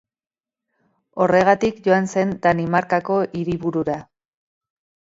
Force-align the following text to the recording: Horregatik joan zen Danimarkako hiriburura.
Horregatik 1.25 1.85
joan 1.89 2.09
zen 2.15 2.33
Danimarkako 2.49 3.21
hiriburura. 3.43 4.03